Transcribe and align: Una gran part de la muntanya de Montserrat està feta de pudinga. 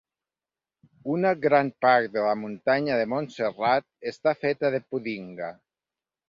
Una 1.15 1.33
gran 1.43 1.69
part 1.85 2.07
de 2.15 2.23
la 2.27 2.31
muntanya 2.45 2.97
de 3.01 3.05
Montserrat 3.13 3.87
està 4.13 4.35
feta 4.47 4.73
de 4.79 4.81
pudinga. 4.89 5.53